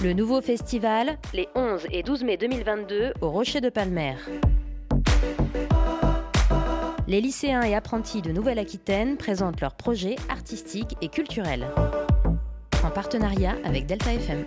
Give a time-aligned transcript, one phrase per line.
[0.00, 4.14] Le nouveau festival, les 11 et 12 mai 2022 au Rocher de Palmer.
[7.08, 11.66] Les lycéens et apprentis de Nouvelle-Aquitaine présentent leurs projets artistiques et culturels.
[12.84, 14.46] En partenariat avec Delta FM.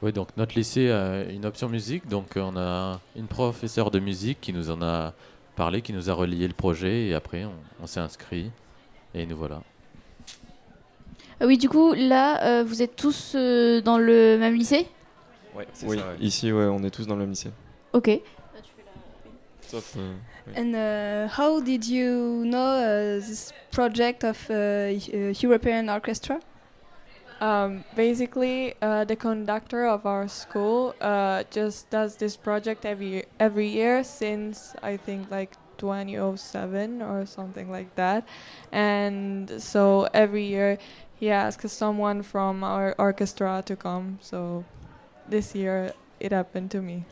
[0.00, 4.40] Oui, donc notre lycée a une option musique, donc on a une professeure de musique
[4.40, 5.12] qui nous en a
[5.54, 7.52] parlé, qui nous a relié le projet, et après on,
[7.82, 8.50] on s'est inscrit,
[9.14, 9.60] et nous voilà.
[11.40, 14.86] Ah oui, du coup, là, euh, vous êtes tous euh, dans le même lycée?
[15.54, 16.04] Ouais, c'est Oui, ça.
[16.08, 16.16] ouais.
[16.20, 17.50] ici, ouais, on est tous dans le même lycée.
[17.92, 18.10] Ok.
[19.60, 20.14] Sauf, euh,
[20.46, 20.52] oui.
[20.56, 26.40] And uh, how did you know uh, this project of uh, Eu- European Orchestra?
[27.40, 33.68] Um, basically, uh, the conductor of our school uh, just does this project every every
[33.68, 38.26] year since I think like 2007 or something like that,
[38.72, 40.78] and so every year
[41.18, 44.18] he asks someone from our orchestra to come.
[44.20, 44.64] So
[45.28, 47.04] this year it happened to me.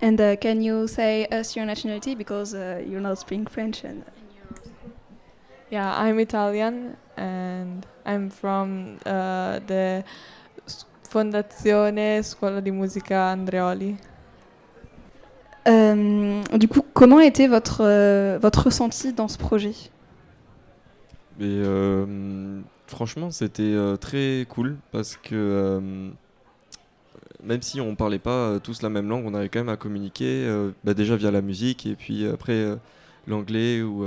[0.00, 2.14] And uh, can you say us your nationality?
[2.14, 4.04] Because uh, you're not speaking French and
[5.70, 10.04] Yeah, I'm Italian and I'm from uh, the
[11.08, 13.96] Fondazione Scuola di Musica Andreoli.
[15.66, 19.74] Euh, du coup, comment était votre euh, votre ressenti dans ce projet?
[21.40, 26.10] Et euh, franchement, c'était euh, très cool parce que euh,
[27.42, 29.76] même si on parlait pas euh, tous la même langue, on avait quand même à
[29.76, 30.46] communiquer
[30.84, 32.78] bah, déjà via la musique et puis après
[33.26, 34.04] l'anglais ou,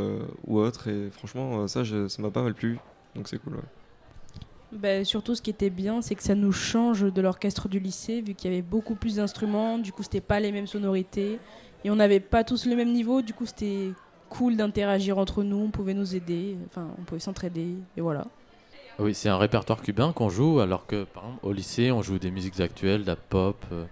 [0.48, 0.88] autre.
[0.88, 2.80] Et franchement, ça, ça m'a pas mal plu.
[3.16, 3.58] Donc c'est cool.
[4.72, 8.22] Ben, surtout, ce qui était bien, c'est que ça nous change de l'orchestre du lycée,
[8.22, 11.40] vu qu'il y avait beaucoup plus d'instruments, du coup, c'était pas les mêmes sonorités,
[11.86, 13.92] et on n'avait pas tous le même niveau, du coup, c'était
[14.28, 18.28] cool d'interagir entre nous, on pouvait nous aider, enfin, on pouvait s'entraider, et voilà.
[18.98, 22.18] Oui, c'est un répertoire cubain qu'on joue, alors que par exemple au lycée on joue
[22.18, 23.84] des musiques actuelles, de la pop, euh,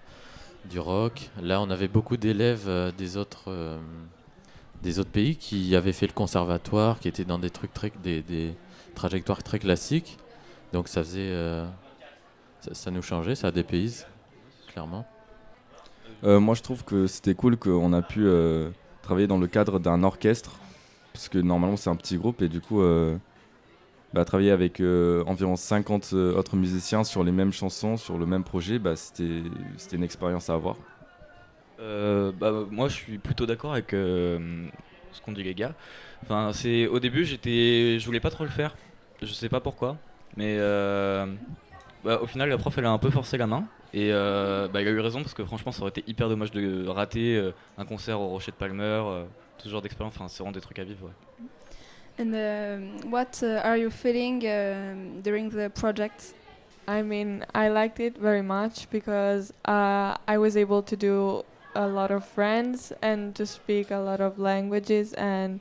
[0.69, 1.29] du rock.
[1.41, 3.77] Là on avait beaucoup d'élèves euh, des autres euh,
[4.81, 8.21] des autres pays qui avaient fait le conservatoire, qui étaient dans des trucs très des,
[8.21, 8.53] des
[8.95, 10.17] trajectoires très classiques.
[10.71, 11.33] Donc ça faisait
[12.71, 14.07] ça, nous changeait, ça dépayse
[14.71, 15.05] clairement.
[16.23, 18.25] Moi, je trouve que c'était cool qu'on a pu
[19.01, 20.51] travailler dans le cadre d'un orchestre,
[21.11, 22.81] parce que normalement c'est un petit groupe, et du coup,
[24.13, 28.25] bah, travailler avec euh, environ 50 euh, autres musiciens sur les mêmes chansons, sur le
[28.25, 29.41] même projet, bah, c'était
[29.91, 30.75] une expérience à avoir.
[31.79, 35.73] Euh, bah, moi, je suis plutôt d'accord avec ce qu'ont dit les gars.
[36.21, 38.75] Enfin, c'est au début, j'étais, je voulais pas trop le faire.
[39.21, 39.97] Je sais pas pourquoi,
[40.37, 40.57] mais
[42.05, 43.65] au final, la prof, elle a un peu forcé la main.
[43.93, 46.87] Et bah, il a eu raison parce que franchement, ça aurait été hyper dommage de
[46.87, 48.83] rater un concert au Rocher de Palmer.
[48.83, 49.25] euh,
[49.57, 51.09] ce genre d'expérience, enfin, c'est vraiment des trucs à vivre.
[52.17, 56.33] And what uh, are you feeling um, during the project?
[56.87, 61.43] I mean, I liked it very much because uh, I was able to do
[61.75, 65.59] a lot of friends and to speak a lot of languages and,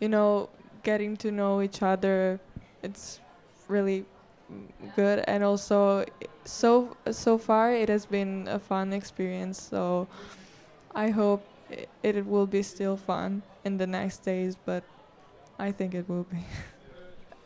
[0.00, 0.50] you know,
[0.84, 2.38] getting to know each other.
[2.82, 3.18] It's
[3.66, 4.04] really
[4.96, 6.04] good and also
[6.44, 9.60] so so far it has been a fun experience.
[9.60, 10.06] So
[10.94, 14.84] I hope i- it will be still fun in the next days, but
[15.58, 16.36] I think it will be.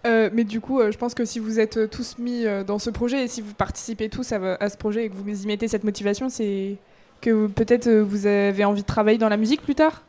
[0.05, 2.65] Euh, mais du coup, euh, je pense que si vous êtes euh, tous mis euh,
[2.65, 5.43] dans ce projet et si vous participez tous à, à ce projet et que vous
[5.45, 6.77] y mettez cette motivation, c'est
[7.21, 10.03] que peut-être euh, vous avez envie de travailler dans la musique plus tard?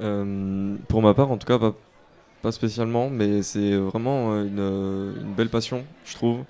[0.00, 1.76] Euh, pour ma part, en tout cas, pas,
[2.42, 6.40] pas spécialement, mais c'est vraiment une, une belle passion, je trouve.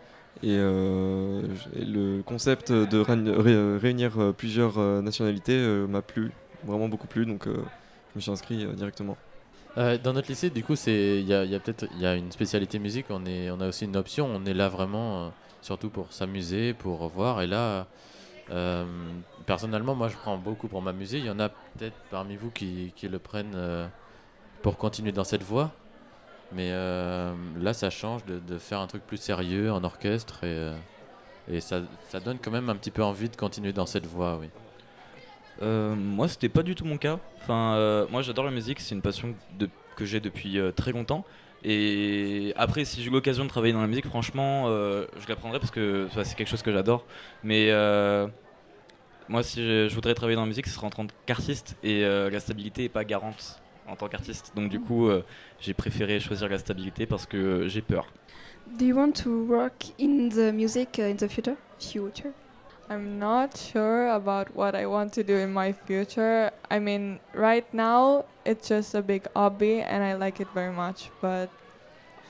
[0.43, 1.43] Et, euh,
[1.77, 6.31] le concept de réun- ré- réunir plusieurs nationalités euh, m'a plu,
[6.65, 7.57] vraiment beaucoup plu, donc euh,
[8.15, 9.19] je me suis inscrit euh, directement.
[9.79, 13.07] Euh, dans notre lycée, du coup, il y a, peut-être y a une spécialité musique.
[13.11, 14.27] On est on a aussi une option.
[14.27, 15.29] On est là vraiment euh,
[15.63, 17.43] surtout pour s'amuser, pour voir.
[17.43, 17.87] Et là,
[18.51, 18.85] euh,
[19.47, 21.19] personnellement, moi, je prends beaucoup pour m'amuser.
[21.19, 23.57] Il y en a peut-être parmi vous qui, qui le prennent
[24.63, 25.71] pour continuer dans cette voie.
[26.53, 30.73] Mais là, ça change de, de faire un truc plus sérieux en orchestre et,
[31.49, 34.37] et ça, ça donne quand même un petit peu envie de continuer dans cette voie,
[34.41, 34.49] oui.
[35.63, 37.19] Euh, moi, c'était pas du tout mon cas.
[37.37, 38.81] Enfin, euh, moi, j'adore la musique.
[38.81, 39.35] C'est une passion
[39.97, 41.25] que j'ai depuis euh, très longtemps.
[41.63, 45.71] Et après, si j'ai eu l'occasion de travailler dans la musique, franchement, je l'apprendrai parce
[45.71, 47.05] que c'est quelque chose que j'adore.
[47.45, 47.71] Mais
[49.29, 51.77] moi, si je, voudrais travailler dans la musique, ce serait en tant qu'artiste.
[51.83, 54.53] Et la stabilité est pas garante en tant qu'artiste.
[54.57, 55.11] Donc, du coup,
[55.61, 58.07] j'ai préféré choisir la stabilité parce que j'ai peur.
[58.79, 61.57] Do you want to work in the music uh, in the future?
[61.79, 62.33] Future?
[62.91, 66.51] I'm not sure about what I want to do in my future.
[66.69, 71.09] I mean, right now it's just a big hobby and I like it very much,
[71.21, 71.51] but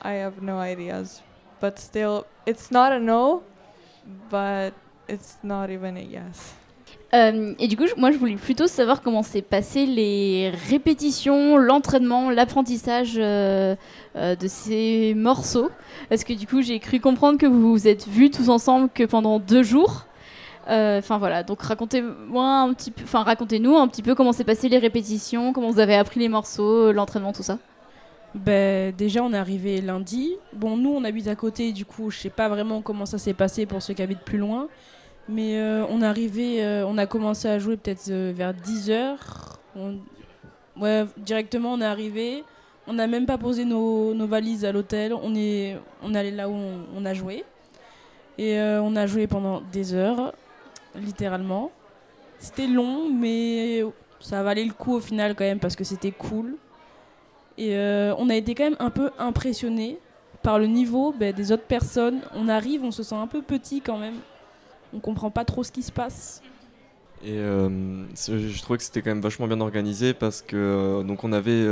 [0.03, 1.23] I have no ideas.
[1.59, 3.41] But still, it's not a no,
[4.29, 4.75] but
[5.07, 6.53] it's not even a yes.
[7.13, 12.29] Euh, et du coup, moi, je voulais plutôt savoir comment s'est passé les répétitions, l'entraînement,
[12.29, 13.75] l'apprentissage euh,
[14.15, 15.71] euh, de ces morceaux.
[16.07, 19.03] Parce que du coup, j'ai cru comprendre que vous vous êtes vus tous ensemble que
[19.03, 20.05] pendant deux jours.
[20.69, 24.43] Euh, Enfin voilà, donc racontez-moi un petit peu, enfin racontez-nous un petit peu comment s'est
[24.43, 27.57] passé les répétitions, comment vous avez appris les morceaux, l'entraînement, tout ça.
[28.33, 30.35] Ben, déjà, on est arrivé lundi.
[30.53, 33.33] Bon, nous, on habite à côté, du coup, je sais pas vraiment comment ça s'est
[33.33, 34.67] passé pour ceux qui habitent plus loin.
[35.27, 39.17] Mais euh, on est arrivé, euh, on a commencé à jouer peut-être euh, vers 10h.
[40.79, 42.43] Ouais, directement, on est arrivé.
[42.87, 45.13] On n'a même pas posé nos, valises à l'hôtel.
[45.13, 47.43] On est, on allé là où on, on a joué.
[48.37, 50.33] Et euh, on a joué pendant des heures,
[50.95, 51.71] littéralement.
[52.39, 53.83] C'était long, mais
[54.19, 56.55] ça valait le coup au final quand même parce que c'était cool.
[57.57, 59.99] Et euh, on a été quand même un peu impressionnés
[60.41, 62.21] par le niveau ben, des autres personnes.
[62.33, 64.15] On arrive, on se sent un peu petit quand même.
[64.93, 66.41] On comprend pas trop ce qui se passe.
[67.23, 67.69] Et euh,
[68.15, 71.67] je trouvais que c'était quand même vachement bien organisé parce que euh, donc on avait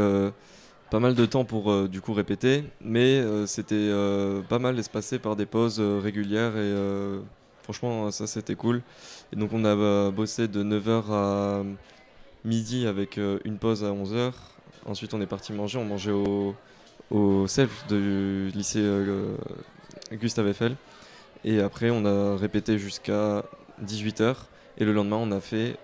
[0.92, 3.92] pas mal de temps pour du coup répéter, mais c'était
[4.48, 6.74] pas mal espacé par des pauses régulières et
[7.72, 8.82] franchement ça c'était cool.
[9.32, 11.64] Et donc on a euh, bossé de 9h à
[12.44, 14.32] midi avec euh, une pause à 11h.
[14.88, 16.56] Ensuite on est parti manger, on mangeait au,
[17.12, 19.36] au self du lycée euh,
[20.14, 20.76] Gustave Eiffel.
[21.46, 23.46] Et après on a répété jusqu'à
[23.86, 24.36] 18h.
[24.80, 25.76] Et le lendemain, on a fait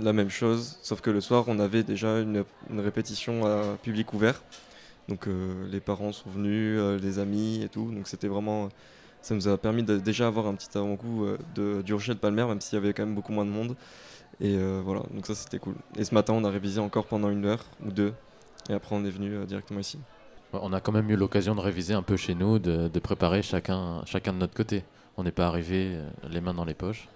[0.00, 2.44] la même chose, sauf que le soir, on avait déjà une,
[2.76, 4.42] répétition à public ouvert.
[5.08, 5.28] Donc
[5.70, 7.92] les parents sont venus, les amis et tout.
[7.92, 8.70] Donc c'était vraiment.
[9.22, 12.18] Ça nous a permis de déjà avoir un petit avant-goût euh, de, du Rocher de
[12.18, 13.76] Palmer, même s'il y avait quand même beaucoup moins de monde.
[14.40, 15.74] Et euh, voilà, donc ça c'était cool.
[15.96, 18.14] Et ce matin, on a révisé encore pendant une heure ou deux.
[18.70, 19.98] Et après, on est venu euh, directement ici.
[20.52, 23.42] On a quand même eu l'occasion de réviser un peu chez nous, de, de préparer
[23.42, 24.84] chacun, chacun de notre côté.
[25.16, 25.96] On n'est pas arrivé
[26.28, 27.08] les mains dans les poches.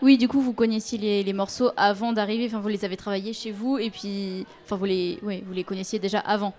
[0.00, 3.32] Oui, du coup, vous connaissiez les, les morceaux avant d'arriver, enfin vous les avez travaillés
[3.32, 6.54] chez vous et puis, enfin vous les, ouais, vous les connaissiez déjà avant.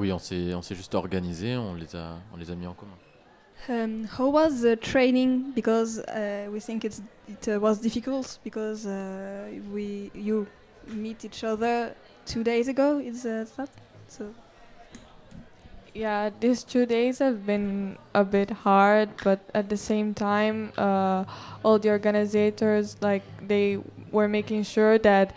[0.00, 2.74] Oui, on s'est, on s'est juste organisé, on les a, on les a mis en
[2.74, 2.96] commun.
[3.68, 5.52] Um, how was the training?
[5.52, 7.00] Because uh, we think it
[7.48, 10.46] uh, was difficult because uh, we you
[10.88, 11.94] meet each other
[12.26, 12.98] two days ago.
[12.98, 13.68] Is that
[14.08, 14.34] so?
[15.94, 21.24] Yeah, these two days have been a bit hard, but at the same time, uh,
[21.62, 23.78] all the organizers like they
[24.10, 25.34] were making sure that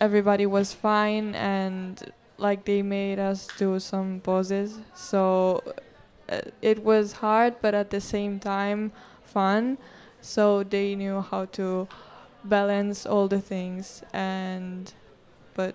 [0.00, 4.78] everybody was fine and like they made us do some poses.
[4.94, 5.62] So
[6.60, 8.92] it was hard, but at the same time
[9.24, 9.78] fun.
[10.20, 11.88] So they knew how to
[12.44, 14.92] balance all the things and
[15.54, 15.74] but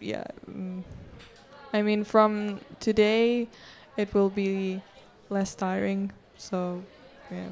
[0.00, 0.24] yeah.
[0.48, 0.82] mm,
[1.72, 3.48] I mean, from today,
[3.96, 4.80] it will be
[5.30, 6.12] less tiring.
[6.36, 6.82] So,
[7.30, 7.48] yeah.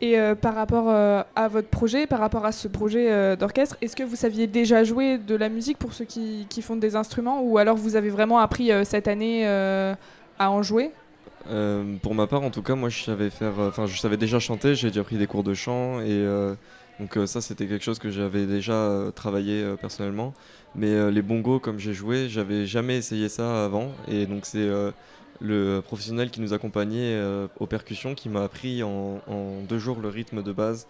[0.00, 3.76] Et euh, par rapport euh, à votre projet, par rapport à ce projet euh, d'orchestre,
[3.80, 6.96] est-ce que vous saviez déjà jouer de la musique pour ceux qui, qui font des
[6.96, 10.90] instruments ou alors vous avez vraiment appris cette année à en jouer?
[11.48, 13.58] Euh, pour ma part, en tout cas, moi, je savais faire.
[13.58, 14.74] euh, Enfin, je savais déjà chanter.
[14.74, 16.54] J'ai déjà pris des cours de chant et euh,
[17.00, 20.34] donc ça, c'était quelque chose que j'avais déjà travaillé personnellement.
[20.74, 24.68] Mais les bongos, comme j'ai joué, j'avais jamais essayé ça avant et donc c'est
[25.40, 27.20] le professionnel qui nous accompagnait
[27.58, 29.20] aux percussions qui m'a appris en,
[29.68, 30.86] deux jours le rythme de base.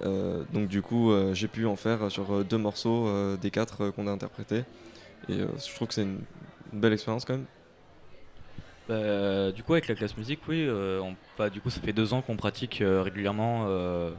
[0.00, 4.64] Donc du coup, j'ai pu en faire sur deux morceaux des quatre qu'on a interprétés.
[5.28, 6.20] Et je trouve que c'est une
[6.72, 7.46] belle expérience quand même.
[8.88, 11.00] Bah, du coup, avec la classe musique, oui, euh,
[11.38, 14.10] bah, du coup, ça fait deux ans qu'on pratique euh, régulièrement euh,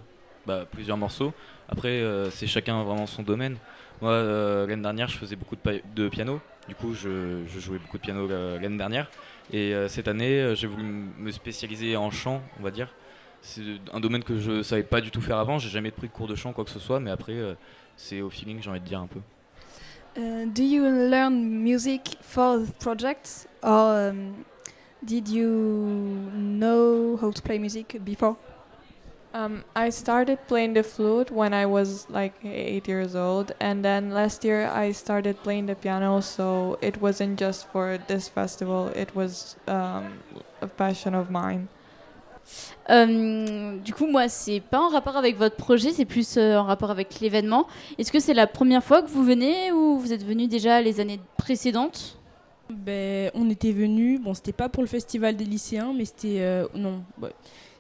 [0.48, 1.34] bah, plusieurs morceaux.
[1.70, 3.58] Après, c'est chacun vraiment son domaine.
[4.02, 4.12] Moi,
[4.68, 6.40] l'année dernière, je faisais beaucoup de, piano.
[6.68, 9.10] Du coup, je, jouais beaucoup de piano l'année dernière.
[9.52, 12.94] Et cette année, j'ai voulu me spécialiser en chant, on va dire.
[13.42, 15.58] C'est un domaine que je savais pas du tout faire avant.
[15.58, 17.00] J'ai jamais pris de cours de chant, quoi que ce soit.
[17.00, 17.36] Mais après,
[17.98, 19.22] c'est au feeling, j'ai envie de dire un peu.
[20.16, 24.36] Do you learn music for the project, or um,
[25.04, 25.50] did you
[26.34, 28.38] know how to play music before?
[29.34, 34.12] Um, I started playing the flute when I was like eight years old, and then
[34.12, 36.22] last year I started playing the piano.
[36.22, 40.20] So it wasn't just for this festival; it was um,
[40.62, 41.68] a passion of mine.
[42.90, 46.64] Euh, du coup, moi, c'est pas en rapport avec votre projet, c'est plus euh, en
[46.64, 47.68] rapport avec l'événement.
[47.98, 51.00] Est-ce que c'est la première fois que vous venez ou vous êtes venu déjà les
[51.00, 52.18] années précédentes?
[52.70, 56.38] Ben, on était venus, bon, c'était pas pour le festival des lycéens, mais c'était.
[56.40, 57.32] euh, non, ouais.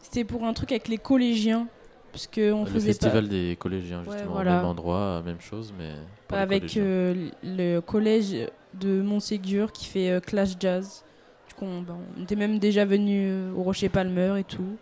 [0.02, 1.68] c'était pour un truc avec les collégiens.
[2.12, 3.30] Parce qu'on le faisait festival pas.
[3.30, 4.56] des collégiens, Ouais, justement, voilà.
[4.58, 5.92] même endroit, même chose, mais
[6.30, 8.34] pour avec euh, le collège
[8.74, 11.04] de Montségur qui fait euh, Clash Jazz.
[11.50, 14.78] Du coup, on, ben, on était même déjà venu euh, au Rocher Palmer et tout.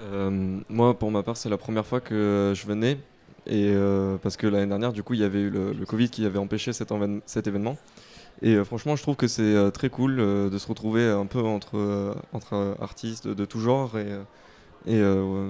[0.00, 2.98] Euh, moi, pour ma part, c'est la première fois que je venais.
[3.46, 6.08] Et euh, parce que l'année dernière, du coup, il y avait eu le, le Covid
[6.10, 7.76] qui avait empêché cet événement.
[8.42, 11.26] Et euh, franchement, je trouve que c'est euh, très cool euh, de se retrouver un
[11.26, 13.96] peu entre, artistes de, tout genre.
[14.86, 15.02] Et,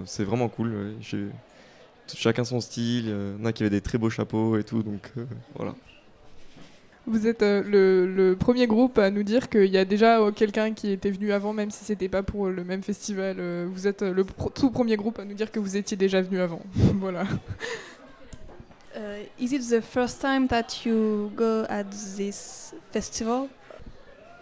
[0.07, 0.95] c'est vraiment cool.
[2.15, 3.07] Chacun son style.
[3.07, 4.83] Il y en a qui avaient des très beaux chapeaux et tout.
[4.83, 5.13] Donc
[5.55, 5.75] voilà.
[7.07, 11.11] Vous êtes le, premier groupe à nous dire qu'il y a déjà quelqu'un qui était
[11.11, 13.37] venu avant, même si c'était pas pour le même festival.
[13.67, 16.63] Vous êtes le tout premier groupe à nous dire que vous étiez déjà venu avant.
[16.95, 17.25] voilà.
[18.99, 23.49] Uh, is it the first time that you go at this festival?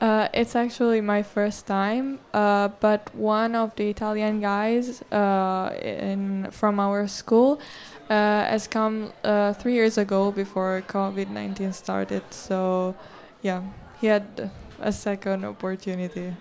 [0.01, 6.49] Uh, it's actually my first time, uh, but one of the Italian guys uh, in
[6.53, 7.61] from our school
[8.09, 12.23] uh, has come uh, three years ago before COVID nineteen started.
[12.31, 12.95] So,
[13.43, 13.63] yeah,
[14.01, 16.33] he had a second opportunity.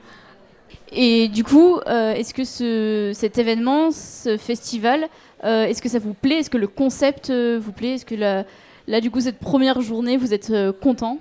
[0.91, 5.07] Et du coup, euh, est-ce que ce, cet événement, ce festival,
[5.43, 6.39] euh, est-ce que ça vous plaît?
[6.39, 7.95] Est-ce que le concept euh, vous plaît?
[7.95, 8.45] Est-ce que la-
[8.87, 11.19] là, du coup, cette première journée, vous êtes euh, content?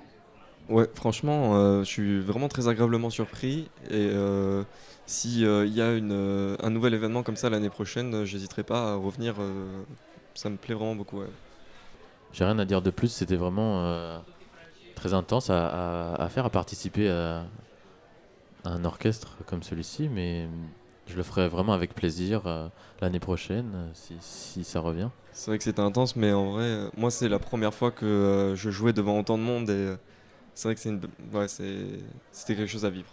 [0.69, 3.69] Ouais, franchement, euh, je suis vraiment très agréablement surpris.
[3.89, 4.63] Et euh,
[5.05, 8.93] si il y a une, euh, un nouvel événement comme ça l'année prochaine, j'hésiterai pas
[8.93, 9.35] à revenir.
[9.39, 9.83] euh,
[10.33, 11.19] ça me plaît vraiment beaucoup.
[11.19, 11.27] ouais.
[12.33, 14.17] J'ai rien à dire de plus, c'était vraiment euh,
[14.95, 15.67] très intense à,
[16.15, 17.45] à- à faire, à participer à
[18.65, 20.47] un orchestre comme celui-ci, mais
[21.07, 22.67] je le ferai vraiment avec plaisir euh,
[23.01, 25.09] l'année prochaine, euh, si, si ça revient.
[25.31, 28.05] C'est vrai que c'était intense, mais en vrai, euh, moi, c'est la première fois que
[28.05, 29.69] euh, je jouais devant autant de monde.
[29.69, 29.95] Et euh,
[30.53, 31.01] c'est vrai que c'est une...
[31.33, 31.99] ouais, c'est-
[32.31, 33.09] c'était quelque chose à vivre.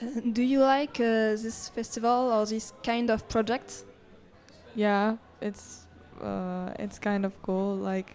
[0.00, 3.84] Uh, do you like uh, this festival or this kind of project?
[4.76, 5.86] Yeah, it's
[6.22, 7.76] uh, it's kind of cool.
[7.76, 8.14] Like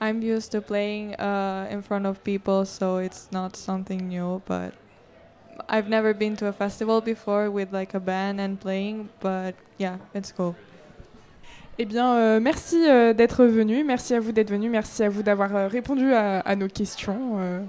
[0.00, 4.42] I'm used to playing uh, in front of people, so it's not something new.
[4.46, 4.74] But
[5.68, 9.06] I've never been to a festival before with like a band and playing.
[9.20, 10.54] But yeah, it's cool.
[11.78, 13.82] Eh bien, euh, merci euh, d'être venu.
[13.84, 14.68] Merci à vous d'être venu.
[14.68, 17.36] Merci à vous d'avoir euh, répondu à, à nos questions.
[17.38, 17.60] euh,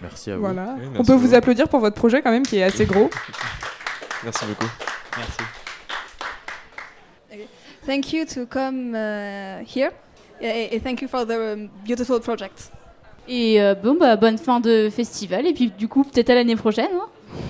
[0.00, 0.40] Merci à vous.
[0.42, 0.74] voilà.
[0.78, 1.34] Oui, On peut vous vous.
[1.34, 3.10] applaudir pour votre projet quand même qui est assez gros.
[4.24, 4.70] Merci beaucoup.
[5.18, 5.42] Merci.
[7.84, 9.90] Thank you to come uh, here.
[10.40, 12.70] Uh, thank you for the um, beautiful project.
[13.28, 15.46] Et euh, bon, bah, bonne fin de festival.
[15.46, 16.88] Et puis, du coup, peut-être à l'année prochaine.
[16.94, 17.06] hein.